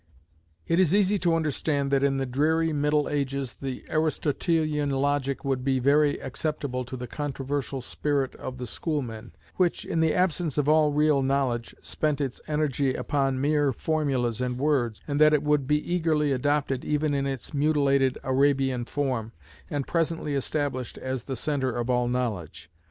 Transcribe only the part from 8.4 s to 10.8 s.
the schoolmen, which, in the absence of